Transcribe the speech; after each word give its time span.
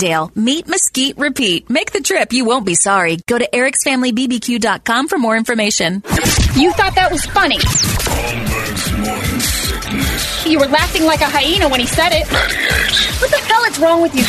Meet 0.00 0.66
Mesquite 0.66 1.18
Repeat. 1.18 1.68
Make 1.68 1.92
the 1.92 2.00
trip. 2.00 2.32
You 2.32 2.46
won't 2.46 2.64
be 2.64 2.74
sorry. 2.74 3.18
Go 3.26 3.36
to 3.38 3.46
ericsfamilybbq.com 3.52 5.08
for 5.08 5.18
more 5.18 5.36
information. 5.36 5.96
You 6.56 6.72
thought 6.72 6.94
that 6.94 7.10
was 7.10 7.26
funny. 7.26 7.58
Holmberg's 7.58 8.92
morning 8.96 9.40
sickness. 9.40 10.46
You 10.46 10.58
were 10.58 10.68
laughing 10.68 11.04
like 11.04 11.20
a 11.20 11.28
hyena 11.28 11.68
when 11.68 11.80
he 11.80 11.86
said 11.86 12.12
it. 12.12 12.26
What 13.20 13.30
the 13.30 13.36
hell 13.36 13.64
is 13.64 13.78
wrong 13.78 14.00
with 14.00 14.14
you? 14.14 14.24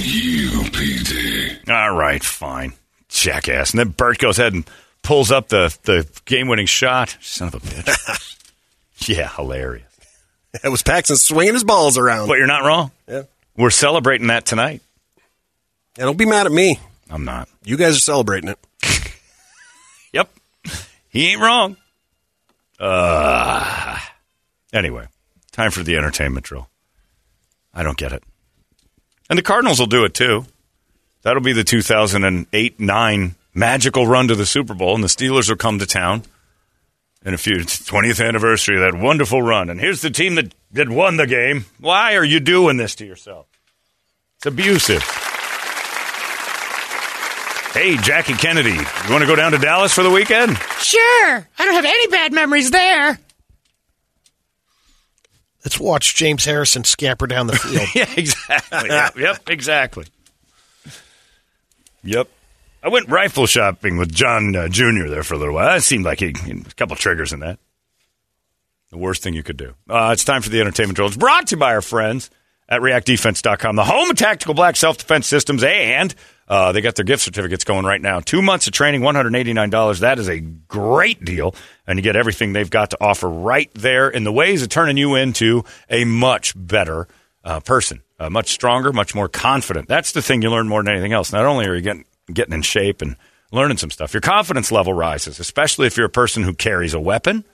K-U-P-D. 0.00 1.56
All 1.68 1.96
right, 1.96 2.22
fine. 2.22 2.72
Jackass. 3.08 3.72
And 3.72 3.80
then 3.80 3.88
Bert 3.88 4.18
goes 4.18 4.38
ahead 4.38 4.54
and 4.54 4.64
pulls 5.02 5.32
up 5.32 5.48
the, 5.48 5.76
the 5.82 6.08
game 6.24 6.46
winning 6.46 6.66
shot. 6.66 7.16
Son 7.20 7.48
of 7.48 7.54
a 7.56 7.58
bitch. 7.58 8.36
yeah, 9.08 9.28
hilarious. 9.34 9.82
It 10.62 10.68
was 10.68 10.84
Paxton 10.84 11.16
swinging 11.16 11.54
his 11.54 11.64
balls 11.64 11.98
around. 11.98 12.28
But 12.28 12.38
you're 12.38 12.46
not 12.46 12.62
wrong. 12.62 12.92
Yeah. 13.08 13.22
We're 13.56 13.70
celebrating 13.70 14.26
that 14.28 14.44
tonight. 14.44 14.82
Yeah, 15.96 16.04
don't 16.04 16.18
be 16.18 16.26
mad 16.26 16.46
at 16.46 16.52
me. 16.52 16.78
I'm 17.10 17.24
not. 17.24 17.48
You 17.64 17.76
guys 17.76 17.96
are 17.96 18.00
celebrating 18.00 18.50
it. 18.50 18.58
Yep. 20.12 20.30
He 21.10 21.32
ain't 21.32 21.42
wrong. 21.42 21.76
Uh, 22.78 23.98
anyway, 24.72 25.08
time 25.52 25.70
for 25.70 25.82
the 25.82 25.96
entertainment 25.96 26.46
drill. 26.46 26.68
I 27.74 27.82
don't 27.82 27.98
get 27.98 28.12
it. 28.12 28.22
And 29.28 29.38
the 29.38 29.42
Cardinals 29.42 29.78
will 29.78 29.86
do 29.86 30.04
it 30.04 30.14
too. 30.14 30.46
That'll 31.22 31.42
be 31.42 31.52
the 31.52 31.64
2008 31.64 32.80
9 32.80 33.34
magical 33.52 34.06
run 34.06 34.28
to 34.28 34.34
the 34.34 34.46
Super 34.46 34.74
Bowl, 34.74 34.94
and 34.94 35.04
the 35.04 35.08
Steelers 35.08 35.48
will 35.48 35.56
come 35.56 35.78
to 35.80 35.86
town 35.86 36.22
in 37.24 37.34
a 37.34 37.38
few 37.38 37.56
20th 37.56 38.24
anniversary 38.24 38.76
of 38.76 38.92
that 38.92 38.98
wonderful 38.98 39.42
run. 39.42 39.68
And 39.68 39.80
here's 39.80 40.00
the 40.02 40.10
team 40.10 40.36
that, 40.36 40.54
that 40.76 40.88
won 40.88 41.16
the 41.16 41.26
game. 41.26 41.66
Why 41.78 42.16
are 42.16 42.24
you 42.24 42.40
doing 42.40 42.76
this 42.76 42.94
to 42.96 43.06
yourself? 43.06 43.46
It's 44.36 44.46
abusive. 44.46 45.02
Hey, 47.72 47.96
Jackie 47.98 48.34
Kennedy, 48.34 48.70
you 48.70 49.10
want 49.10 49.20
to 49.20 49.26
go 49.26 49.36
down 49.36 49.52
to 49.52 49.58
Dallas 49.58 49.92
for 49.92 50.02
the 50.02 50.10
weekend? 50.10 50.56
Sure. 50.78 51.48
I 51.58 51.64
don't 51.64 51.74
have 51.74 51.84
any 51.84 52.06
bad 52.08 52.32
memories 52.32 52.70
there. 52.70 53.18
Let's 55.64 55.78
watch 55.78 56.14
James 56.14 56.44
Harrison 56.44 56.84
scamper 56.84 57.26
down 57.26 57.48
the 57.48 57.56
field. 57.56 57.88
Yeah, 57.94 58.08
exactly. 58.16 58.88
yep, 58.88 59.16
yep, 59.18 59.50
exactly. 59.50 60.06
Yep. 62.04 62.28
I 62.82 62.88
went 62.88 63.08
rifle 63.08 63.46
shopping 63.46 63.96
with 63.98 64.14
John 64.14 64.54
uh, 64.54 64.68
Jr. 64.68 65.08
there 65.08 65.24
for 65.24 65.34
a 65.34 65.38
little 65.38 65.54
while. 65.54 65.74
That 65.74 65.82
seemed 65.82 66.04
like 66.04 66.20
he, 66.20 66.28
a 66.28 66.74
couple 66.76 66.94
triggers 66.96 67.32
in 67.32 67.40
that. 67.40 67.58
The 68.90 68.98
worst 68.98 69.22
thing 69.22 69.34
you 69.34 69.42
could 69.42 69.56
do. 69.56 69.74
Uh, 69.88 70.10
it's 70.12 70.24
time 70.24 70.42
for 70.42 70.50
the 70.50 70.60
entertainment 70.60 70.96
drill. 70.96 71.08
It's 71.08 71.16
brought 71.16 71.48
to 71.48 71.56
you 71.56 71.60
by 71.60 71.74
our 71.74 71.82
friends 71.82 72.30
at 72.68 72.80
reactdefense.com, 72.80 73.76
the 73.76 73.84
home 73.84 74.10
of 74.10 74.16
tactical 74.16 74.54
black 74.54 74.76
self 74.76 74.98
defense 74.98 75.26
systems, 75.26 75.62
and 75.62 76.14
uh, 76.48 76.72
they 76.72 76.80
got 76.80 76.94
their 76.94 77.04
gift 77.04 77.22
certificates 77.22 77.64
going 77.64 77.84
right 77.84 78.00
now. 78.00 78.20
Two 78.20 78.42
months 78.42 78.66
of 78.66 78.72
training, 78.72 79.00
$189. 79.00 80.00
That 80.00 80.18
is 80.18 80.28
a 80.28 80.40
great 80.40 81.24
deal. 81.24 81.54
And 81.86 81.98
you 81.98 82.02
get 82.02 82.16
everything 82.16 82.52
they've 82.52 82.70
got 82.70 82.90
to 82.90 82.98
offer 83.00 83.28
right 83.28 83.70
there 83.74 84.08
in 84.08 84.24
the 84.24 84.32
ways 84.32 84.62
of 84.62 84.68
turning 84.68 84.96
you 84.96 85.16
into 85.16 85.64
a 85.90 86.04
much 86.04 86.54
better 86.56 87.08
uh, 87.44 87.60
person, 87.60 88.02
uh, 88.20 88.30
much 88.30 88.48
stronger, 88.48 88.92
much 88.92 89.14
more 89.14 89.28
confident. 89.28 89.88
That's 89.88 90.12
the 90.12 90.22
thing 90.22 90.42
you 90.42 90.50
learn 90.50 90.68
more 90.68 90.82
than 90.82 90.92
anything 90.92 91.12
else. 91.12 91.32
Not 91.32 91.46
only 91.46 91.66
are 91.66 91.74
you 91.74 91.82
getting, 91.82 92.04
getting 92.32 92.54
in 92.54 92.62
shape 92.62 93.02
and 93.02 93.16
learning 93.50 93.78
some 93.78 93.90
stuff, 93.90 94.14
your 94.14 94.20
confidence 94.20 94.70
level 94.70 94.92
rises, 94.92 95.40
especially 95.40 95.86
if 95.86 95.96
you're 95.96 96.06
a 96.06 96.10
person 96.10 96.42
who 96.42 96.54
carries 96.54 96.94
a 96.94 97.00
weapon. 97.00 97.44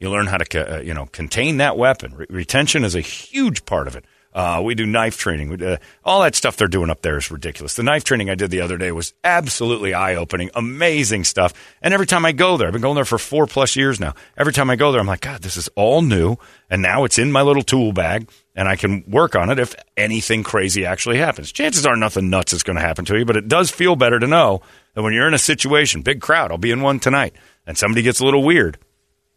You 0.00 0.10
learn 0.10 0.26
how 0.26 0.38
to, 0.38 0.78
uh, 0.78 0.80
you 0.80 0.94
know, 0.94 1.06
contain 1.06 1.58
that 1.58 1.76
weapon. 1.76 2.14
Re- 2.16 2.26
retention 2.28 2.84
is 2.84 2.94
a 2.94 3.00
huge 3.00 3.64
part 3.66 3.86
of 3.86 3.94
it. 3.94 4.04
Uh, 4.32 4.62
we 4.64 4.76
do 4.76 4.86
knife 4.86 5.18
training. 5.18 5.48
We, 5.50 5.66
uh, 5.66 5.76
all 6.04 6.22
that 6.22 6.36
stuff 6.36 6.56
they're 6.56 6.68
doing 6.68 6.88
up 6.88 7.02
there 7.02 7.18
is 7.18 7.30
ridiculous. 7.30 7.74
The 7.74 7.82
knife 7.82 8.04
training 8.04 8.30
I 8.30 8.36
did 8.36 8.50
the 8.50 8.60
other 8.60 8.78
day 8.78 8.92
was 8.92 9.12
absolutely 9.24 9.92
eye 9.92 10.14
opening, 10.14 10.50
amazing 10.54 11.24
stuff. 11.24 11.52
And 11.82 11.92
every 11.92 12.06
time 12.06 12.24
I 12.24 12.32
go 12.32 12.56
there, 12.56 12.68
I've 12.68 12.72
been 12.72 12.82
going 12.82 12.94
there 12.94 13.04
for 13.04 13.18
four 13.18 13.46
plus 13.46 13.74
years 13.74 13.98
now. 13.98 14.14
Every 14.36 14.52
time 14.52 14.70
I 14.70 14.76
go 14.76 14.92
there, 14.92 15.00
I'm 15.00 15.06
like, 15.06 15.22
God, 15.22 15.42
this 15.42 15.56
is 15.56 15.68
all 15.74 16.00
new. 16.00 16.36
And 16.70 16.80
now 16.80 17.04
it's 17.04 17.18
in 17.18 17.32
my 17.32 17.42
little 17.42 17.62
tool 17.62 17.92
bag 17.92 18.30
and 18.54 18.68
I 18.68 18.76
can 18.76 19.04
work 19.08 19.34
on 19.34 19.50
it 19.50 19.58
if 19.58 19.74
anything 19.96 20.44
crazy 20.44 20.86
actually 20.86 21.18
happens. 21.18 21.50
Chances 21.50 21.84
are 21.84 21.96
nothing 21.96 22.30
nuts 22.30 22.52
is 22.52 22.62
going 22.62 22.76
to 22.76 22.82
happen 22.82 23.04
to 23.06 23.18
you, 23.18 23.24
but 23.24 23.36
it 23.36 23.48
does 23.48 23.70
feel 23.70 23.96
better 23.96 24.20
to 24.20 24.26
know 24.26 24.62
that 24.94 25.02
when 25.02 25.12
you're 25.12 25.28
in 25.28 25.34
a 25.34 25.38
situation, 25.38 26.02
big 26.02 26.20
crowd, 26.20 26.52
I'll 26.52 26.58
be 26.58 26.70
in 26.70 26.82
one 26.82 27.00
tonight, 27.00 27.34
and 27.66 27.76
somebody 27.78 28.02
gets 28.02 28.20
a 28.20 28.24
little 28.24 28.42
weird, 28.42 28.78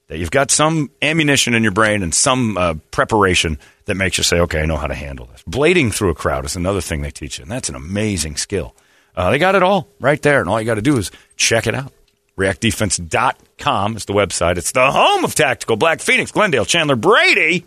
that 0.08 0.18
you've 0.18 0.32
got 0.32 0.52
some 0.52 0.92
ammunition 1.02 1.54
in 1.54 1.64
your 1.64 1.72
brain 1.72 2.04
and 2.04 2.14
some 2.14 2.58
uh, 2.58 2.76
preparation 2.92 3.58
that 3.86 3.96
makes 3.96 4.18
you 4.18 4.24
say, 4.24 4.40
okay, 4.42 4.62
I 4.62 4.66
know 4.66 4.78
how 4.78 4.88
to 4.88 4.94
handle 4.94 5.26
this. 5.28 5.44
Blading 5.44 5.94
through 5.94 6.10
a 6.10 6.16
crowd 6.16 6.46
is 6.46 6.56
another 6.56 6.82
thing 6.82 7.02
they 7.02 7.12
teach 7.12 7.40
you, 7.40 7.44
and 7.44 7.52
that's 7.52 7.70
an 7.70 7.76
amazing 7.76 8.36
skill. 8.38 8.76
Uh, 9.16 9.32
they 9.32 9.38
got 9.38 9.56
it 9.56 9.64
all 9.64 9.88
right 10.00 10.22
there, 10.22 10.40
and 10.40 10.50
all 10.50 10.60
you 10.60 10.66
got 10.66 10.76
to 10.76 10.82
do 10.82 10.98
is 10.98 11.12
check 11.36 11.68
it 11.68 11.76
out. 11.76 11.92
ReactDefense.com 12.38 13.96
is 13.96 14.06
the 14.06 14.14
website. 14.14 14.58
It's 14.58 14.72
the 14.72 14.92
home 14.92 15.24
of 15.24 15.36
tactical 15.36 15.76
Black 15.76 16.00
Phoenix, 16.00 16.32
Glendale, 16.32 16.66
Chandler, 16.66 16.96
Brady. 16.96 17.66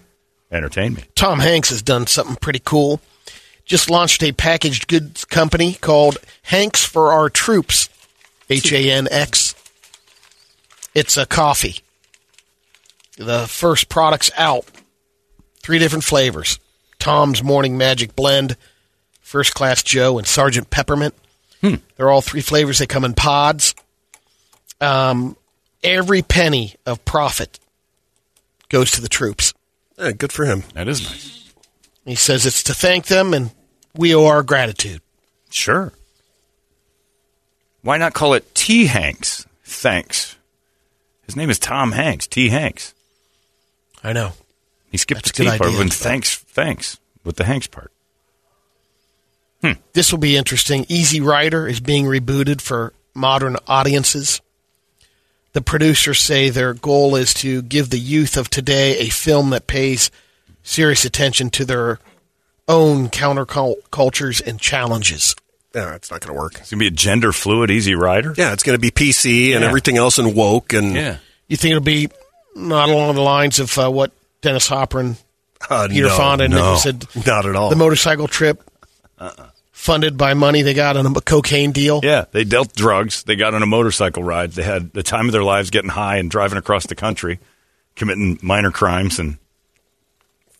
Entertain 0.50 0.94
me. 0.94 1.04
Tom 1.14 1.38
Hanks 1.38 1.70
has 1.70 1.82
done 1.82 2.06
something 2.06 2.36
pretty 2.36 2.60
cool. 2.64 3.00
Just 3.64 3.90
launched 3.90 4.22
a 4.22 4.32
packaged 4.32 4.86
goods 4.86 5.24
company 5.24 5.74
called 5.74 6.18
Hanx 6.48 6.86
for 6.86 7.12
Our 7.12 7.28
Troops. 7.28 7.88
H 8.48 8.72
A 8.72 8.90
N 8.92 9.08
X. 9.10 9.54
It's 10.94 11.16
a 11.16 11.26
coffee. 11.26 11.80
The 13.16 13.46
first 13.48 13.88
product's 13.88 14.30
out. 14.36 14.66
Three 15.62 15.78
different 15.78 16.04
flavors 16.04 16.58
Tom's 16.98 17.42
Morning 17.42 17.76
Magic 17.76 18.14
Blend, 18.14 18.56
First 19.20 19.54
Class 19.54 19.82
Joe, 19.82 20.18
and 20.18 20.26
Sergeant 20.26 20.70
Peppermint. 20.70 21.14
They're 21.96 22.10
all 22.10 22.20
three 22.20 22.42
flavors. 22.42 22.78
They 22.78 22.86
come 22.86 23.04
in 23.04 23.14
pods. 23.14 23.74
Um, 24.80 25.36
every 25.82 26.22
penny 26.22 26.74
of 26.84 27.04
profit 27.04 27.58
goes 28.68 28.92
to 28.92 29.00
the 29.00 29.08
troops. 29.08 29.52
Yeah, 29.98 30.12
good 30.12 30.32
for 30.32 30.44
him. 30.44 30.62
That 30.74 30.86
is 30.86 31.02
nice. 31.02 31.52
He 32.04 32.14
says 32.14 32.46
it's 32.46 32.62
to 32.64 32.74
thank 32.74 33.06
them, 33.06 33.34
and 33.34 33.50
we 33.96 34.14
owe 34.14 34.26
our 34.26 34.44
gratitude. 34.44 35.00
Sure. 35.50 35.92
Why 37.82 37.96
not 37.96 38.14
call 38.14 38.34
it 38.34 38.54
T. 38.54 38.86
Hanks? 38.86 39.46
Thanks. 39.64 40.36
His 41.22 41.34
name 41.34 41.50
is 41.50 41.58
Tom 41.58 41.92
Hanks. 41.92 42.26
T. 42.26 42.50
Hanks. 42.50 42.94
I 44.06 44.12
know. 44.12 44.32
He 44.90 44.98
skipped 44.98 45.24
That's 45.24 45.36
the 45.36 45.44
T 45.44 45.48
part 45.50 45.62
idea. 45.62 45.78
when 45.78 45.88
thanks, 45.88 46.36
thanks 46.36 46.98
with 47.24 47.36
the 47.36 47.44
Hanks 47.44 47.66
part. 47.66 47.90
Hmm. 49.62 49.72
This 49.94 50.12
will 50.12 50.18
be 50.18 50.36
interesting. 50.36 50.86
Easy 50.88 51.20
Rider 51.20 51.66
is 51.66 51.80
being 51.80 52.04
rebooted 52.04 52.60
for 52.60 52.92
modern 53.14 53.56
audiences. 53.66 54.40
The 55.54 55.62
producers 55.62 56.20
say 56.20 56.50
their 56.50 56.74
goal 56.74 57.16
is 57.16 57.32
to 57.34 57.62
give 57.62 57.90
the 57.90 57.98
youth 57.98 58.36
of 58.36 58.50
today 58.50 58.98
a 58.98 59.08
film 59.08 59.50
that 59.50 59.66
pays 59.66 60.10
serious 60.62 61.04
attention 61.04 61.50
to 61.50 61.64
their 61.64 61.98
own 62.68 63.08
countercultures 63.08 64.46
and 64.46 64.60
challenges. 64.60 65.34
Yeah, 65.74 65.94
it's 65.94 66.10
not 66.10 66.20
going 66.20 66.34
to 66.34 66.38
work. 66.40 66.56
It's 66.60 66.70
gonna 66.70 66.80
be 66.80 66.86
a 66.86 66.90
gender 66.90 67.32
fluid 67.32 67.70
Easy 67.70 67.94
Rider. 67.94 68.34
Yeah, 68.36 68.52
it's 68.52 68.62
going 68.62 68.76
to 68.76 68.80
be 68.80 68.90
PC 68.90 69.52
and 69.54 69.62
Yeah. 69.62 69.68
everything 69.68 69.96
else 69.96 70.18
and 70.18 70.34
woke 70.34 70.72
and 70.72 70.94
Yeah. 70.94 71.16
You 71.48 71.56
think 71.56 71.70
it'll 71.72 71.82
be 71.82 72.08
not 72.56 72.88
along 72.88 73.14
the 73.14 73.22
lines 73.22 73.58
of 73.58 73.78
uh, 73.78 73.90
what 73.90 74.12
Dennis 74.40 74.66
Hopper 74.66 75.00
and 75.00 75.16
uh, 75.68 75.88
Peter 75.88 76.06
no, 76.06 76.16
Fonda 76.16 76.48
no, 76.48 76.76
said 76.76 77.04
not 77.26 77.46
at 77.46 77.54
all. 77.54 77.70
the 77.70 77.76
motorcycle 77.76 78.28
trip 78.28 78.62
funded 79.72 80.16
by 80.16 80.34
money 80.34 80.62
they 80.62 80.74
got 80.74 80.96
on 80.96 81.06
a 81.06 81.20
cocaine 81.20 81.72
deal? 81.72 82.00
Yeah, 82.02 82.24
they 82.32 82.44
dealt 82.44 82.74
drugs. 82.74 83.22
They 83.22 83.36
got 83.36 83.54
on 83.54 83.62
a 83.62 83.66
motorcycle 83.66 84.22
ride. 84.22 84.52
They 84.52 84.62
had 84.62 84.92
the 84.92 85.02
time 85.02 85.26
of 85.26 85.32
their 85.32 85.44
lives 85.44 85.70
getting 85.70 85.90
high 85.90 86.16
and 86.16 86.30
driving 86.30 86.58
across 86.58 86.86
the 86.86 86.94
country, 86.94 87.38
committing 87.94 88.38
minor 88.42 88.70
crimes 88.70 89.18
and 89.18 89.38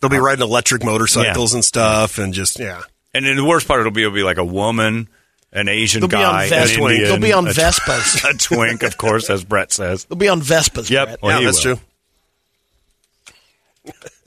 They'll 0.01 0.11
be 0.11 0.19
riding 0.19 0.43
electric 0.43 0.85
motorcycles 0.85 1.55
and 1.55 1.65
stuff, 1.65 2.19
and 2.19 2.35
just 2.35 2.59
yeah, 2.59 2.83
and 3.15 3.25
then 3.25 3.37
the 3.37 3.45
worst 3.45 3.67
part 3.67 3.81
it'll 3.81 3.93
be 3.93 4.03
it'll 4.03 4.15
be 4.15 4.23
like 4.23 4.37
a 4.37 4.45
woman 4.45 5.09
an 5.57 5.69
Asian 5.69 6.01
They'll 6.01 6.09
be 6.09 6.17
on 6.17 6.35
guy, 6.35 6.45
an 6.45 6.69
Indian, 6.69 7.05
they'll 7.05 7.19
be 7.19 7.33
on 7.33 7.47
a, 7.47 7.51
Vespas. 7.51 8.31
a 8.31 8.37
twink, 8.37 8.83
of 8.83 8.97
course, 8.99 9.31
as 9.31 9.43
Brett 9.43 9.73
says. 9.73 10.05
They'll 10.05 10.19
be 10.19 10.29
on 10.29 10.41
Vespas. 10.43 10.91
Yep. 10.91 11.07
Brett. 11.09 11.23
Well, 11.23 11.41
yeah, 11.41 11.47
that's 11.47 11.65
will. 11.65 11.77
true. 11.77 11.85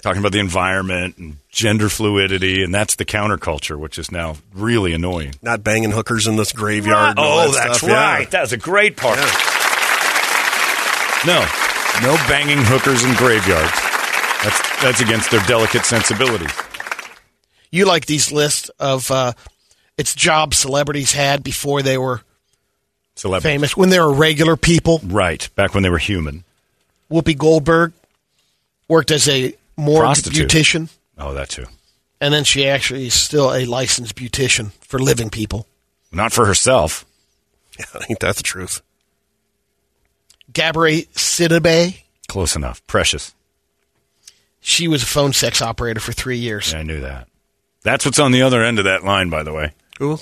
Talking 0.02 0.20
about 0.22 0.32
the 0.32 0.40
environment 0.40 1.18
and 1.18 1.36
gender 1.52 1.90
fluidity, 1.90 2.64
and 2.64 2.74
that's 2.74 2.96
the 2.96 3.04
counterculture, 3.04 3.78
which 3.78 4.00
is 4.00 4.12
now 4.12 4.38
really 4.54 4.94
annoying. 4.94 5.36
Not 5.42 5.62
banging 5.62 5.92
hookers 5.92 6.26
in 6.26 6.38
this 6.38 6.54
graveyard. 6.54 7.12
and 7.12 7.20
all 7.20 7.40
Oh, 7.40 7.52
that 7.52 7.68
that's 7.68 7.78
stuff. 7.80 7.90
Yeah. 7.90 7.96
right. 8.16 8.32
That's 8.32 8.54
a 8.54 8.58
great 8.58 8.96
part. 8.96 9.18
No, 11.28 11.42
no 12.02 12.16
banging 12.30 12.60
hookers 12.64 13.04
in 13.04 13.14
graveyards. 13.16 13.74
That's 14.42 14.82
that's 14.82 15.02
against 15.02 15.32
their 15.32 15.46
delicate 15.48 15.84
sensibilities. 15.84 16.52
You 17.72 17.86
like 17.86 18.06
these 18.06 18.32
lists 18.32 18.70
of 18.80 19.12
uh, 19.12 19.34
it's 20.00 20.16
jobs 20.16 20.58
celebrities 20.58 21.12
had 21.12 21.44
before 21.44 21.82
they 21.84 21.98
were 21.98 22.22
Celebrities. 23.16 23.44
famous, 23.54 23.78
when 23.78 23.90
they 23.90 24.00
were 24.00 24.14
regular 24.14 24.56
people. 24.58 25.00
Right, 25.04 25.48
back 25.56 25.74
when 25.76 25.84
they 25.84 25.90
were 25.90 25.98
human. 26.00 26.44
Whoopi 27.12 27.38
Goldberg 27.38 27.94
worked 28.88 29.12
as 29.12 29.28
a 29.30 29.54
morgue 29.78 30.16
beautician, 30.18 30.90
Oh, 31.18 31.34
that 31.34 31.50
too. 31.50 31.66
and 32.22 32.34
then 32.34 32.44
she 32.46 32.68
actually 32.68 33.08
is 33.08 33.14
still 33.14 33.54
a 33.54 33.66
licensed 33.66 34.16
beautician 34.16 34.72
for 34.82 35.00
living 35.00 35.30
people. 35.30 35.68
Not 36.12 36.32
for 36.34 36.46
herself. 36.46 37.06
Ain't 38.10 38.20
that 38.22 38.36
the 38.38 38.44
truth? 38.44 38.82
Gabrielle 40.52 41.04
Sidibe, 41.16 42.02
Close 42.28 42.56
enough. 42.56 42.86
Precious. 42.88 43.34
she 44.62 44.88
was 44.88 45.04
a 45.04 45.06
phone 45.06 45.34
sex 45.34 45.62
operator 45.62 46.00
for 46.00 46.12
three 46.12 46.38
years. 46.38 46.72
Yeah, 46.74 46.80
I 46.80 46.84
knew 46.84 47.02
that. 47.02 47.28
That's 47.84 48.06
what's 48.06 48.20
on 48.20 48.32
the 48.32 48.42
other 48.44 48.64
end 48.64 48.78
of 48.80 48.86
that 48.86 49.04
line, 49.04 49.30
by 49.30 49.44
the 49.44 49.54
way. 49.54 49.72
Who? 50.00 50.18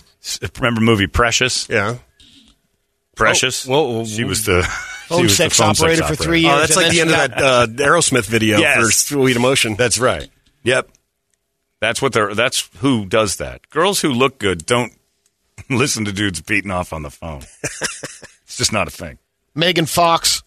Remember 0.57 0.81
movie 0.81 1.07
Precious? 1.07 1.69
Yeah. 1.69 1.97
Precious. 3.15 3.67
Oh, 3.67 3.71
whoa, 3.71 3.91
whoa, 3.99 4.05
She 4.05 4.23
was 4.23 4.45
the 4.45 4.63
Phone 4.63 5.17
she 5.19 5.23
was 5.23 5.37
sex 5.37 5.57
the 5.57 5.63
phone 5.63 5.69
operator 5.71 6.03
sex 6.03 6.17
for 6.17 6.23
three 6.23 6.45
Oh, 6.45 6.49
years. 6.57 6.59
that's 6.67 6.75
like 6.75 6.91
the 6.91 7.01
end 7.01 7.09
she 7.09 7.15
of 7.15 7.29
that 7.31 7.41
uh, 7.41 7.67
Aerosmith 7.67 8.25
video 8.25 8.57
Yes. 8.59 8.83
for 8.83 8.91
Sweet 8.91 9.35
Emotion. 9.37 9.75
That's 9.75 9.97
right. 9.97 10.29
Yep. 10.63 10.89
That's 11.79 12.01
what 12.01 12.11
they're. 12.13 12.33
That's 12.35 12.69
who 12.79 13.05
does 13.05 13.37
that. 13.37 13.69
Girls 13.69 14.01
who 14.01 14.09
look 14.09 14.39
good 14.39 14.65
don't 14.65 14.93
listen 15.69 16.05
to 16.05 16.11
dudes 16.11 16.41
beating 16.41 16.71
off 16.71 16.91
on 16.91 17.03
the 17.03 17.09
phone. 17.11 17.41
it's 17.63 18.57
just 18.57 18.73
not 18.73 18.87
a 18.87 18.91
thing. 18.91 19.17
Megan 19.55 19.85
Fox 19.85 20.43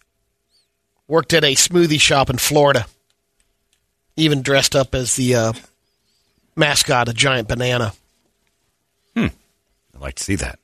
worked 1.08 1.32
at 1.32 1.42
a 1.44 1.54
smoothie 1.54 2.00
shop 2.00 2.30
in 2.30 2.38
Florida, 2.38 2.86
even 4.16 4.42
dressed 4.42 4.74
up 4.76 4.94
as 4.94 5.16
the 5.16 5.34
uh, 5.36 5.52
mascot, 6.56 7.08
a 7.08 7.12
giant 7.12 7.48
banana. 7.48 7.92
I'd 10.00 10.04
like 10.04 10.14
to 10.14 10.24
see 10.24 10.36
that. 10.36 10.58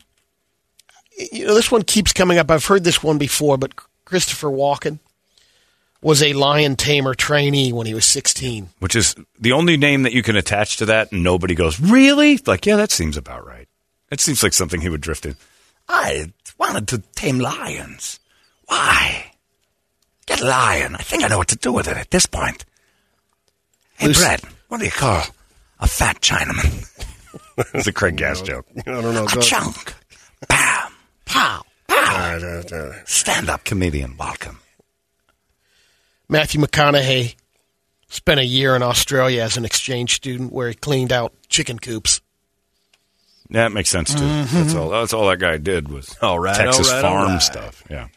You 1.32 1.46
know, 1.46 1.54
this 1.54 1.70
one 1.70 1.82
keeps 1.82 2.12
coming 2.12 2.38
up. 2.38 2.50
I've 2.50 2.64
heard 2.64 2.84
this 2.84 3.02
one 3.02 3.18
before, 3.18 3.58
but 3.58 3.74
Christopher 4.06 4.48
Walken 4.48 4.98
was 6.00 6.22
a 6.22 6.32
lion 6.32 6.76
tamer 6.76 7.14
trainee 7.14 7.72
when 7.72 7.86
he 7.86 7.92
was 7.92 8.06
16. 8.06 8.70
Which 8.78 8.96
is 8.96 9.14
the 9.38 9.52
only 9.52 9.76
name 9.76 10.04
that 10.04 10.12
you 10.12 10.22
can 10.22 10.36
attach 10.36 10.78
to 10.78 10.86
that, 10.86 11.12
and 11.12 11.22
nobody 11.22 11.54
goes, 11.54 11.78
"Really?" 11.78 12.38
Like, 12.46 12.64
yeah, 12.64 12.76
that 12.76 12.90
seems 12.90 13.16
about 13.16 13.46
right. 13.46 13.68
It 14.10 14.20
seems 14.20 14.42
like 14.42 14.52
something 14.52 14.80
he 14.80 14.88
would 14.88 15.00
drift 15.00 15.26
in. 15.26 15.36
I 15.88 16.32
wanted 16.58 16.88
to 16.88 16.98
tame 17.14 17.38
lions. 17.38 18.18
Why? 18.66 19.32
Get 20.26 20.40
a 20.40 20.46
lion. 20.46 20.96
I 20.96 21.02
think 21.02 21.24
I 21.24 21.28
know 21.28 21.38
what 21.38 21.48
to 21.48 21.56
do 21.56 21.72
with 21.72 21.88
it 21.88 21.96
at 21.96 22.10
this 22.10 22.26
point. 22.26 22.64
Hey, 23.98 24.08
Lucy- 24.08 24.20
Brett, 24.20 24.44
what 24.68 24.78
do 24.78 24.84
you 24.86 24.90
call 24.90 25.24
a 25.78 25.86
fat 25.86 26.20
Chinaman? 26.20 26.88
it's 27.74 27.86
a 27.86 27.92
Craig 27.92 28.16
Gass 28.16 28.42
joke. 28.42 28.66
I 28.78 28.82
don't 28.82 29.14
know. 29.14 29.24
A 29.24 29.40
chunk. 29.40 29.94
Bam. 30.48 30.92
Pow. 31.24 31.62
Pow. 31.88 32.92
Stand 33.04 33.48
up 33.48 33.64
comedian. 33.64 34.16
Welcome. 34.16 34.60
Matthew 36.28 36.60
McConaughey 36.60 37.36
spent 38.08 38.40
a 38.40 38.44
year 38.44 38.76
in 38.76 38.82
Australia 38.82 39.42
as 39.42 39.56
an 39.56 39.64
exchange 39.64 40.14
student 40.14 40.52
where 40.52 40.68
he 40.68 40.74
cleaned 40.74 41.12
out 41.12 41.32
chicken 41.48 41.78
coops. 41.78 42.20
Yeah, 43.48 43.62
that 43.62 43.72
makes 43.72 43.90
sense 43.90 44.12
too. 44.12 44.26
That's 44.26 44.74
all. 44.74 44.90
That's 44.90 45.12
all 45.12 45.28
that 45.28 45.38
guy 45.38 45.56
did 45.58 45.88
was 45.88 46.16
All 46.20 46.38
right, 46.38 46.56
Texas 46.56 46.88
all 46.88 46.94
right, 46.94 47.02
farm 47.02 47.28
right. 47.32 47.42
stuff. 47.42 47.84
Yeah. 47.88 48.08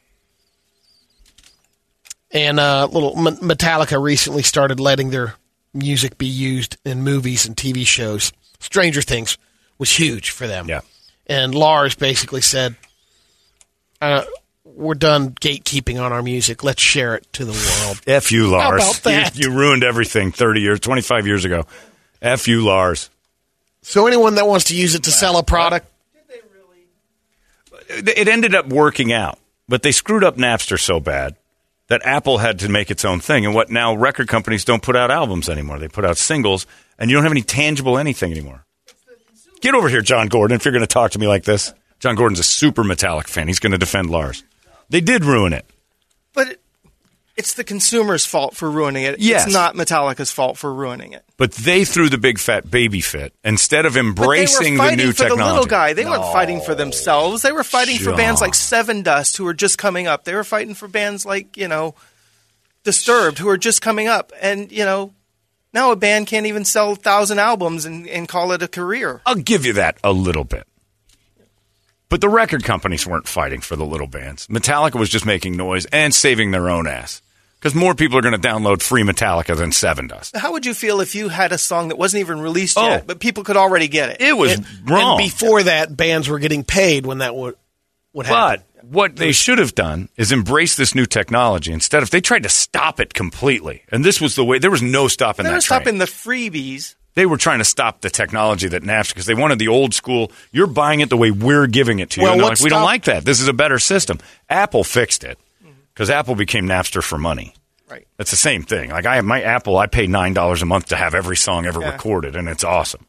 And 2.32 2.60
uh, 2.60 2.88
little 2.92 3.14
Metallica 3.16 4.02
recently 4.02 4.44
started 4.44 4.80
letting 4.80 5.10
their 5.12 5.36
music 5.74 6.18
be 6.18 6.28
used 6.28 6.78
in 6.84 7.04
movies 7.04 7.46
and 7.46 7.56
TV 7.56 7.86
shows. 7.86 8.32
Stranger 8.60 9.02
Things 9.02 9.38
was 9.78 9.90
huge 9.92 10.32
for 10.32 10.48
them. 10.48 10.68
Yeah. 10.68 10.82
And 11.28 11.54
Lars 11.54 11.96
basically 11.96 12.42
said, 12.42 12.76
uh, 14.02 14.24
"We're 14.64 14.96
done 14.96 15.32
gatekeeping 15.32 16.02
on 16.02 16.12
our 16.12 16.22
music. 16.24 16.64
Let's 16.64 16.82
share 16.82 17.16
it 17.16 17.32
to 17.34 17.46
the 17.46 17.52
world." 17.52 18.02
F 18.08 18.32
you, 18.32 18.48
Lars. 18.48 19.06
You, 19.06 19.24
you 19.34 19.52
ruined 19.52 19.84
everything 19.84 20.32
30 20.32 20.62
years, 20.62 20.80
25 20.80 21.28
years 21.28 21.46
ago. 21.46 21.66
F 22.22 22.48
you, 22.48 22.64
Lars. 22.66 23.10
So 23.82 24.08
anyone 24.08 24.36
that 24.36 24.48
wants 24.48 24.66
to 24.66 24.76
use 24.76 24.96
it 24.96 25.04
to 25.04 25.12
sell 25.12 25.38
a 25.38 25.44
product, 25.44 25.88
It 27.90 28.28
ended 28.28 28.54
up 28.54 28.68
working 28.68 29.12
out, 29.12 29.40
but 29.68 29.82
they 29.84 29.92
screwed 29.92 30.24
up 30.24 30.36
Napster 30.36 30.80
so 30.80 31.00
bad 31.00 31.36
that 31.88 32.06
Apple 32.06 32.38
had 32.38 32.60
to 32.60 32.70
make 32.70 32.92
its 32.92 33.04
own 33.04 33.20
thing. 33.20 33.46
And 33.46 33.56
what 33.56 33.70
now 33.70 33.96
record 33.96 34.28
companies 34.28 34.64
don't 34.64 34.84
put 34.84 34.96
out 34.96 35.10
albums 35.12 35.50
anymore. 35.50 35.80
They 35.80 35.88
put 35.88 36.06
out 36.06 36.18
singles, 36.18 36.68
and 37.00 37.10
you 37.10 37.16
don't 37.16 37.24
have 37.24 37.32
any 37.32 37.42
tangible 37.42 37.98
anything 37.98 38.32
anymore. 38.32 38.66
Get 39.62 39.74
over 39.74 39.90
here, 39.90 40.02
John 40.02 40.28
Gordon, 40.28 40.56
if 40.56 40.66
you're 40.66 40.72
going 40.72 40.84
to 40.84 40.88
talk 40.88 41.12
to 41.12 41.20
me 41.20 41.28
like 41.28 41.44
this. 41.44 41.74
John 42.00 42.16
Gordon's 42.16 42.40
a 42.40 42.44
super 42.44 42.84
Metallic 42.84 43.28
fan. 43.28 43.48
He's 43.48 43.60
going 43.60 43.74
to 43.74 43.78
defend 43.78 44.10
Lars. 44.10 44.44
They 44.90 45.02
did 45.02 45.26
ruin 45.26 45.52
it. 45.54 45.66
But 46.34 46.50
it, 46.50 46.62
it's 47.36 47.56
the 47.56 47.64
consumer's 47.64 48.26
fault 48.26 48.56
for 48.56 48.70
ruining 48.70 49.04
it. 49.04 49.20
Yes. 49.20 49.46
It's 49.46 49.54
not 49.54 49.76
Metallica's 49.76 50.32
fault 50.32 50.58
for 50.58 50.74
ruining 50.74 51.14
it. 51.14 51.24
But 51.38 51.52
they 51.54 51.84
threw 51.84 52.10
the 52.10 52.18
big 52.18 52.40
fat 52.40 52.70
baby 52.70 53.02
fit 53.02 53.34
instead 53.44 53.86
of 53.86 53.98
embracing 53.98 54.78
the 54.78 54.96
new 54.96 55.12
for 55.12 55.24
technology. 55.24 55.44
the 55.44 55.46
little 55.46 55.66
guy. 55.66 55.94
They 55.94 56.06
weren't 56.06 56.24
fighting 56.34 56.62
for 56.62 56.76
themselves. 56.76 57.42
They 57.42 57.52
were 57.52 57.64
fighting 57.64 57.98
for 57.98 58.16
bands 58.16 58.42
like 58.42 58.54
Sevendust, 58.54 59.38
who 59.38 59.46
were 59.46 59.54
just 59.54 59.78
coming 59.78 60.08
up. 60.08 60.24
They 60.24 60.36
were 60.36 60.44
fighting 60.44 60.74
for 60.74 60.88
bands 60.88 61.26
like 61.26 61.58
you 61.58 61.68
know, 61.68 61.96
Disturbed, 62.84 63.38
who 63.40 63.50
are 63.50 63.58
just 63.58 63.82
coming 63.82 64.08
up. 64.08 64.32
And 64.42 64.72
you 64.72 64.86
know, 64.86 65.14
now 65.74 65.92
a 65.92 65.96
band 65.96 66.28
can't 66.28 66.46
even 66.46 66.66
sell 66.66 66.94
a 66.94 66.96
thousand 66.96 67.40
albums 67.40 67.86
and, 67.86 68.08
and 68.08 68.28
call 68.28 68.52
it 68.52 68.62
a 68.64 68.68
career. 68.68 69.22
I'll 69.26 69.36
give 69.36 69.66
you 69.66 69.74
that 69.74 69.98
a 70.04 70.12
little 70.12 70.44
bit. 70.44 70.66
But 72.10 72.22
the 72.22 72.30
record 72.30 72.64
companies 72.64 73.06
weren't 73.06 73.28
fighting 73.28 73.62
for 73.62 73.76
the 73.76 73.86
little 73.86 74.08
bands. 74.08 74.48
Metallica 74.48 74.96
was 75.00 75.10
just 75.10 75.26
making 75.28 75.56
noise 75.56 75.86
and 75.86 76.14
saving 76.14 76.52
their 76.52 76.70
own 76.70 76.88
ass. 76.88 77.22
Because 77.60 77.76
more 77.76 77.94
people 77.94 78.18
are 78.18 78.22
going 78.22 78.40
to 78.40 78.48
download 78.48 78.82
free 78.82 79.04
Metallica 79.04 79.56
than 79.56 79.72
Sevendust. 79.72 80.36
How 80.36 80.54
would 80.54 80.66
you 80.66 80.74
feel 80.74 81.02
if 81.02 81.14
you 81.14 81.28
had 81.28 81.52
a 81.52 81.58
song 81.58 81.90
that 81.90 81.98
wasn't 81.98 82.22
even 82.22 82.40
released 82.40 82.78
Oh. 82.78 82.88
yet, 82.88 83.06
but 83.06 83.20
people 83.20 83.44
could 83.44 83.58
already 83.58 83.90
get 83.90 84.10
it? 84.12 84.22
It 84.22 84.38
was 84.38 84.54
and, 84.54 84.66
wrong. 84.90 85.20
and 85.20 85.30
before 85.30 85.64
that, 85.64 85.96
bands 85.96 86.30
were 86.30 86.40
getting 86.40 86.64
paid 86.64 87.06
when 87.06 87.18
that 87.18 87.36
would 87.36 87.56
would 88.14 88.26
happen. 88.26 88.64
What 88.90 89.16
they 89.18 89.32
should 89.32 89.60
have 89.60 89.76
done 89.76 90.10
is 90.18 90.32
embrace 90.32 90.76
this 90.76 90.96
new 90.96 91.06
technology 91.06 91.72
instead 91.72 92.02
of 92.02 92.10
they 92.10 92.22
tried 92.22 92.44
to 92.44 92.50
stop 92.50 93.00
it 93.00 93.14
completely. 93.14 93.84
And 93.92 94.04
this 94.04 94.20
was 94.20 94.36
the 94.36 94.44
way 94.44 94.58
there 94.60 94.72
was 94.72 94.82
no 94.82 95.08
stopping 95.08 95.44
they 95.44 95.50
that 95.50 95.56
were 95.58 95.62
train. 95.62 95.80
stopping 95.82 95.98
the 96.00 96.06
freebies. 96.06 96.96
They 97.16 97.26
were 97.26 97.38
trying 97.38 97.60
to 97.60 97.66
stop 97.66 98.02
the 98.02 98.10
technology 98.10 98.68
that 98.70 98.82
Napster 98.84 99.10
because 99.10 99.26
they 99.26 99.34
wanted 99.36 99.60
the 99.60 99.68
old 99.68 99.94
school. 99.94 100.32
You're 100.52 100.68
buying 100.68 101.02
it 101.02 101.10
the 101.10 101.18
way 101.18 101.32
we're 101.32 101.68
giving 101.68 102.00
it 102.00 102.12
to 102.12 102.22
you. 102.22 102.28
Well, 102.28 102.38
like, 102.40 102.60
we 102.62 102.70
don't 102.70 102.84
like 102.84 103.04
that. 103.06 103.26
This 103.26 103.42
is 103.42 103.48
a 103.48 103.54
better 103.54 103.78
system. 103.80 104.20
Apple 104.50 104.84
fixed 104.84 105.24
it 105.24 105.38
because 105.94 106.10
Apple 106.10 106.36
became 106.36 106.66
Napster 106.66 107.04
for 107.04 107.18
money. 107.18 107.54
Right. 107.90 108.08
That's 108.18 108.32
the 108.32 108.38
same 108.38 108.64
thing. 108.64 108.90
Like 108.92 109.06
I 109.06 109.16
have 109.18 109.26
my 109.26 109.42
Apple, 109.42 109.78
I 109.78 109.88
pay 109.88 110.08
nine 110.08 110.34
dollars 110.34 110.62
a 110.62 110.66
month 110.66 110.88
to 110.88 110.96
have 110.96 111.14
every 111.14 111.36
song 111.38 111.66
ever 111.66 111.82
Yeah. 111.82 111.92
recorded, 111.92 112.36
and 112.36 112.48
it's 112.48 112.64
awesome. 112.64 113.06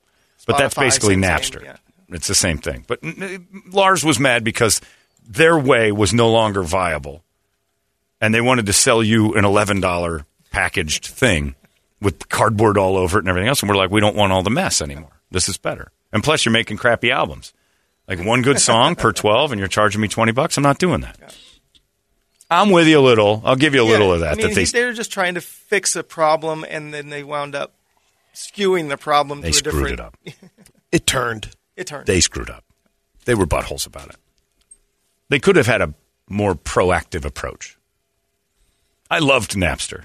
But 0.47 0.59
that's 0.59 0.75
Spotify, 0.75 0.81
basically 0.81 1.15
same 1.15 1.23
Napster. 1.23 1.63
yeah. 1.65 1.77
It's 2.09 2.27
the 2.27 2.35
same 2.35 2.59
thing. 2.59 2.85
But 2.89 3.01
Lars 3.73 4.03
was 4.05 4.19
mad 4.19 4.43
because 4.43 4.81
their 5.31 5.57
way 5.59 5.93
was 5.93 6.13
no 6.13 6.31
longer 6.31 6.63
viable, 6.63 7.23
and 8.21 8.35
they 8.35 8.41
wanted 8.41 8.67
to 8.67 8.73
sell 8.73 9.03
you 9.03 9.35
an 9.35 9.45
eleven 9.45 9.81
dollar 9.81 10.27
packaged 10.51 11.07
thing 11.07 11.55
with 12.01 12.29
cardboard 12.29 12.77
all 12.77 12.97
over 12.97 13.19
it 13.19 13.23
and 13.23 13.29
everything 13.29 13.49
else. 13.49 13.63
And 13.63 13.71
we're 13.71 13.77
like, 13.77 13.91
we 13.91 14.01
don't 14.01 14.17
want 14.17 14.33
all 14.33 14.43
the 14.43 14.51
mess 14.51 14.83
anymore. 14.83 15.21
This 15.31 15.49
is 15.49 15.57
better. 15.57 15.93
And 16.13 16.25
plus, 16.25 16.45
you're 16.45 16.53
making 16.53 16.79
crappy 16.79 17.13
albums. 17.13 17.53
Like 18.09 18.25
one 18.25 18.43
good 18.43 18.59
song 18.59 18.97
per 18.97 19.13
twelve, 19.13 19.53
and 19.53 19.59
you're 19.61 19.69
charging 19.69 20.01
me 20.01 20.09
twenty 20.09 20.33
bucks. 20.33 20.57
I'm 20.57 20.65
not 20.65 20.79
doing 20.79 21.03
that. 21.03 21.37
I'm 22.51 22.71
with 22.71 22.89
you 22.89 22.99
a 22.99 23.01
little. 23.01 23.41
I'll 23.45 23.55
give 23.55 23.75
you 23.77 23.83
a 23.83 23.87
little 23.87 24.13
of 24.13 24.21
that. 24.21 24.33
I 24.33 24.35
mean, 24.35 24.49
that 24.49 24.55
they 24.57 24.65
he- 24.65 24.85
were 24.85 24.93
just 24.93 25.13
trying 25.13 25.35
to 25.37 25.41
fix 25.41 25.95
a 25.95 26.03
problem, 26.03 26.65
and 26.69 26.93
then 26.93 27.11
they 27.11 27.23
wound 27.23 27.55
up 27.55 27.75
skewing 28.35 28.89
the 28.89 28.97
problem 28.97 29.41
they 29.43 29.53
to 29.53 29.69
a 29.69 29.71
screwed 29.71 29.75
different. 29.75 29.93
it 29.93 30.01
up. 30.01 30.17
it 30.93 31.07
turned. 31.07 31.51
It 31.77 31.87
turned. 31.87 32.07
They 32.07 32.19
screwed 32.21 32.51
up. 32.51 32.65
They 33.27 33.37
were 33.37 33.47
buttholes 33.47 33.87
about 33.87 34.09
it. 34.09 34.17
They 35.31 35.39
could 35.39 35.57
have 35.57 35.67
had 35.67 35.81
a 35.81 35.95
more 36.29 36.55
proactive 36.55 37.25
approach. 37.25 37.79
I 39.11 39.19
loved 39.21 39.53
Napster. 39.53 40.05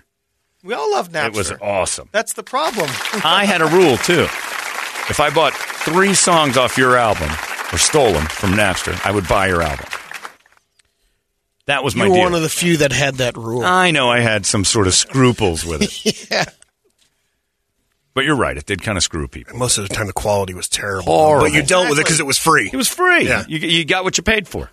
we 0.63 0.73
all 0.73 0.89
love 0.91 1.09
Napster. 1.09 1.25
It 1.27 1.33
was 1.35 1.51
awesome. 1.61 2.09
That's 2.11 2.33
the 2.33 2.43
problem. 2.43 2.89
I 3.23 3.45
had 3.45 3.61
a 3.61 3.65
rule 3.67 3.97
too. 3.97 4.23
If 5.07 5.19
I 5.19 5.29
bought 5.29 5.53
three 5.53 6.13
songs 6.15 6.57
off 6.57 6.77
your 6.77 6.95
album, 6.97 7.29
or 7.73 7.77
stole 7.77 8.13
them 8.13 8.25
from 8.25 8.51
Napster, 8.53 8.99
I 9.05 9.11
would 9.11 9.27
buy 9.27 9.47
your 9.47 9.61
album. 9.61 9.85
That 11.67 11.83
was 11.83 11.95
my 11.95 12.05
You 12.05 12.11
were 12.11 12.15
deal. 12.17 12.23
one 12.25 12.33
of 12.35 12.41
the 12.41 12.49
few 12.49 12.77
that 12.77 12.91
had 12.91 13.15
that 13.15 13.35
rule. 13.37 13.63
I 13.63 13.91
know 13.91 14.09
I 14.09 14.19
had 14.19 14.45
some 14.45 14.63
sort 14.63 14.87
of 14.87 14.93
scruples 14.93 15.65
with 15.65 15.81
it. 15.81 16.29
yeah. 16.31 16.45
But 18.13 18.23
you're 18.23 18.35
right, 18.35 18.55
it 18.55 18.65
did 18.65 18.81
kind 18.81 18.97
of 18.97 19.03
screw 19.03 19.27
people. 19.27 19.57
Most 19.57 19.77
of 19.77 19.87
the 19.87 19.93
time, 19.93 20.07
the 20.07 20.13
quality 20.13 20.53
was 20.53 20.69
terrible. 20.69 21.05
Horrible. 21.11 21.47
But 21.47 21.53
you 21.53 21.63
dealt 21.63 21.89
with 21.89 21.99
it 21.99 22.05
because 22.05 22.19
it 22.19 22.25
was 22.25 22.37
free. 22.37 22.69
It 22.71 22.77
was 22.77 22.87
free. 22.87 23.27
Yeah. 23.27 23.43
You, 23.47 23.57
you 23.59 23.83
got 23.85 24.03
what 24.03 24.17
you 24.17 24.23
paid 24.23 24.47
for. 24.47 24.69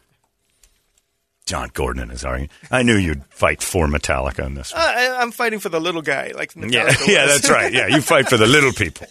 John 1.53 1.71
Gordon 1.75 2.11
is 2.11 2.25
arguing. 2.25 2.49
I 2.71 2.83
knew 2.83 2.97
you'd 2.97 3.27
fight 3.27 3.63
for 3.63 3.87
Metallica 3.87 4.47
in 4.47 4.55
this 4.55 4.73
one. 4.73 4.81
Uh, 4.81 4.87
I, 4.87 5.17
I'm 5.21 5.31
fighting 5.33 5.59
for 5.59 5.69
the 5.69 5.79
little 5.81 6.01
guy, 6.01 6.33
like 6.35 6.55
Metallica 6.55 6.73
Yeah, 6.73 6.85
was. 6.87 7.09
yeah, 7.09 7.27
that's 7.27 7.51
right. 7.51 7.71
Yeah, 7.71 7.89
you 7.89 8.01
fight 8.01 8.27
for 8.31 8.39
the 8.39 8.47
little 8.47 8.73
people. 8.73 9.07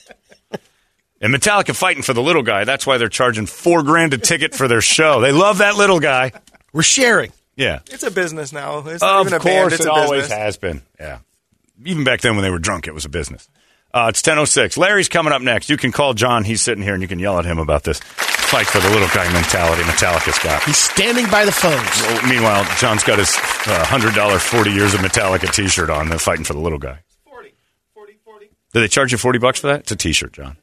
And 1.21 1.31
Metallica 1.31 1.75
fighting 1.75 2.01
for 2.01 2.13
the 2.13 2.21
little 2.23 2.41
guy. 2.41 2.63
That's 2.63 2.87
why 2.87 2.97
they're 2.97 3.09
charging 3.09 3.45
four 3.45 3.83
grand 3.83 4.15
a 4.15 4.17
ticket 4.17 4.55
for 4.55 4.67
their 4.67 4.81
show. 4.81 5.21
They 5.21 5.31
love 5.31 5.59
that 5.59 5.75
little 5.75 5.99
guy. 5.99 6.31
We're 6.73 6.81
sharing. 6.81 7.31
Yeah. 7.55 7.81
It's 7.91 8.01
a 8.01 8.09
business 8.09 8.51
now. 8.51 8.79
It's 8.87 9.03
Of 9.03 9.27
even 9.27 9.33
a 9.33 9.39
course, 9.39 9.53
band. 9.53 9.71
It's 9.73 9.81
it 9.81 9.87
a 9.87 9.91
always 9.91 10.21
business. 10.23 10.37
has 10.39 10.57
been. 10.57 10.81
Yeah. 10.99 11.19
Even 11.85 12.03
back 12.03 12.21
then 12.21 12.33
when 12.35 12.41
they 12.43 12.49
were 12.49 12.57
drunk, 12.57 12.87
it 12.87 12.93
was 12.95 13.05
a 13.05 13.09
business. 13.09 13.47
Uh, 13.93 14.07
it's 14.09 14.23
10.06. 14.23 14.77
Larry's 14.77 15.09
coming 15.09 15.31
up 15.31 15.43
next. 15.43 15.69
You 15.69 15.77
can 15.77 15.91
call 15.91 16.15
John. 16.15 16.43
He's 16.43 16.63
sitting 16.63 16.83
here 16.83 16.93
and 16.95 17.03
you 17.03 17.07
can 17.07 17.19
yell 17.19 17.37
at 17.37 17.45
him 17.45 17.59
about 17.59 17.83
this 17.83 17.99
fight 18.51 18.67
for 18.67 18.79
the 18.81 18.89
little 18.89 19.07
guy 19.15 19.31
mentality 19.31 19.81
Metallica's 19.83 20.37
got. 20.39 20.61
He's 20.63 20.75
standing 20.75 21.25
by 21.31 21.45
the 21.45 21.53
phones. 21.53 22.01
Well, 22.01 22.27
meanwhile, 22.27 22.65
John's 22.77 23.01
got 23.01 23.17
his 23.17 23.29
uh, 23.65 23.85
$100 23.87 24.39
40 24.41 24.71
years 24.71 24.93
of 24.93 24.99
Metallica 24.99 25.49
t-shirt 25.49 25.89
on. 25.89 26.09
They're 26.09 26.19
fighting 26.19 26.43
for 26.43 26.51
the 26.51 26.59
little 26.59 26.77
guy. 26.77 26.99
40, 27.23 27.53
40, 27.93 28.17
40. 28.25 28.49
Do 28.73 28.81
they 28.81 28.89
charge 28.89 29.13
you 29.13 29.17
40 29.17 29.39
bucks 29.39 29.61
for 29.61 29.67
that? 29.67 29.81
It's 29.81 29.91
a 29.93 29.95
t-shirt, 29.95 30.33
John. 30.33 30.57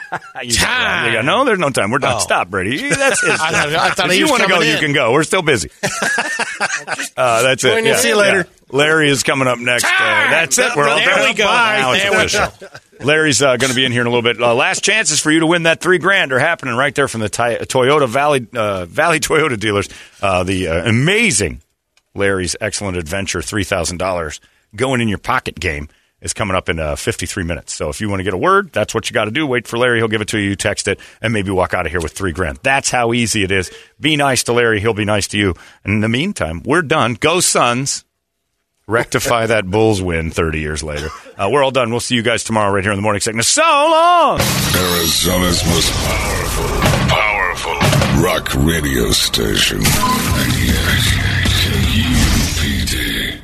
you 0.42 0.54
got- 0.58 1.24
no, 1.24 1.44
there's 1.44 1.58
no 1.58 1.70
time. 1.70 1.90
We're 1.90 1.98
done. 1.98 2.16
Oh. 2.16 2.20
Stop, 2.20 2.48
Brady. 2.50 2.88
That's 2.88 3.20
his. 3.20 3.40
I 3.40 3.86
I 3.86 3.90
thought 3.90 4.10
if 4.10 4.18
you 4.18 4.28
want 4.28 4.42
to 4.42 4.48
go, 4.48 4.54
coming 4.56 4.70
you 4.70 4.78
can 4.78 4.92
go. 4.92 5.12
We're 5.12 5.24
still 5.24 5.42
busy. 5.42 5.70
uh, 7.16 7.42
that's 7.42 7.64
it. 7.64 7.70
Join 7.70 7.84
you. 7.84 7.90
Yeah. 7.90 7.96
See 7.96 8.08
you 8.08 8.16
later. 8.16 8.38
Yeah. 8.38 8.76
Larry 8.76 9.10
is 9.10 9.22
coming 9.22 9.46
up 9.48 9.58
next. 9.58 9.84
Uh, 9.84 9.88
that's 9.98 10.58
it. 10.58 10.74
We're 10.74 10.88
all 10.88 10.96
There 10.96 11.06
done. 11.06 11.28
we 11.28 11.34
go. 11.34 11.92
It's 11.94 12.32
There 12.32 12.68
we. 13.00 13.04
Larry's 13.04 13.42
uh, 13.42 13.56
going 13.56 13.70
to 13.70 13.76
be 13.76 13.84
in 13.84 13.92
here 13.92 14.00
in 14.00 14.06
a 14.06 14.10
little 14.10 14.22
bit. 14.22 14.40
Uh, 14.40 14.54
last 14.54 14.82
chances 14.82 15.20
for 15.20 15.30
you 15.30 15.40
to 15.40 15.46
win 15.46 15.64
that 15.64 15.80
three 15.80 15.98
grand 15.98 16.32
are 16.32 16.38
happening 16.38 16.74
right 16.74 16.94
there 16.94 17.08
from 17.08 17.20
the 17.20 17.28
Toyota 17.28 18.08
Valley 18.08 18.46
uh, 18.54 18.86
Valley 18.86 19.20
Toyota 19.20 19.58
dealers. 19.58 19.88
Uh, 20.22 20.42
the 20.44 20.68
uh, 20.68 20.88
amazing 20.88 21.60
Larry's 22.14 22.56
Excellent 22.60 22.96
Adventure 22.96 23.42
three 23.42 23.64
thousand 23.64 23.98
dollars 23.98 24.40
going 24.74 25.00
in 25.02 25.08
your 25.08 25.18
pocket 25.18 25.58
game 25.60 25.88
is 26.22 26.32
coming 26.32 26.56
up 26.56 26.68
in 26.68 26.78
uh, 26.78 26.96
53 26.96 27.44
minutes. 27.44 27.72
So 27.74 27.90
if 27.90 28.00
you 28.00 28.08
want 28.08 28.20
to 28.20 28.24
get 28.24 28.32
a 28.32 28.38
word, 28.38 28.72
that's 28.72 28.94
what 28.94 29.10
you 29.10 29.14
got 29.14 29.26
to 29.26 29.30
do. 29.30 29.46
Wait 29.46 29.66
for 29.68 29.76
Larry. 29.76 29.98
He'll 29.98 30.08
give 30.08 30.20
it 30.22 30.28
to 30.28 30.38
you. 30.38 30.50
You 30.50 30.56
text 30.56 30.88
it 30.88 31.00
and 31.20 31.32
maybe 31.32 31.50
walk 31.50 31.74
out 31.74 31.84
of 31.84 31.92
here 31.92 32.00
with 32.00 32.12
three 32.12 32.32
grand. 32.32 32.60
That's 32.62 32.90
how 32.90 33.12
easy 33.12 33.42
it 33.42 33.50
is. 33.50 33.70
Be 34.00 34.16
nice 34.16 34.44
to 34.44 34.52
Larry. 34.52 34.80
He'll 34.80 34.94
be 34.94 35.04
nice 35.04 35.28
to 35.28 35.38
you. 35.38 35.54
And 35.84 35.94
in 35.94 36.00
the 36.00 36.08
meantime, 36.08 36.62
we're 36.64 36.82
done. 36.82 37.14
Go 37.14 37.40
Suns. 37.40 38.04
Rectify 38.88 39.46
that 39.46 39.70
Bulls 39.70 40.02
win 40.02 40.30
30 40.30 40.58
years 40.60 40.82
later. 40.82 41.08
Uh, 41.36 41.48
we're 41.50 41.62
all 41.62 41.70
done. 41.70 41.90
We'll 41.90 42.00
see 42.00 42.16
you 42.16 42.22
guys 42.22 42.42
tomorrow 42.44 42.72
right 42.72 42.82
here 42.82 42.92
in 42.92 42.98
the 42.98 43.02
morning 43.02 43.20
sickness. 43.20 43.46
So 43.48 43.62
long. 43.62 44.40
Arizona's 44.40 45.64
most 45.66 45.92
powerful, 45.92 46.66
powerful 47.08 48.22
rock 48.22 48.52
radio 48.54 49.10
station. 49.12 49.82